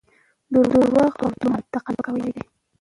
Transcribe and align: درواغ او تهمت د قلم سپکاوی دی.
درواغ 0.53 1.13
او 1.23 1.29
تهمت 1.39 1.65
د 1.71 1.75
قلم 1.85 1.95
سپکاوی 1.95 2.29
دی. 2.35 2.43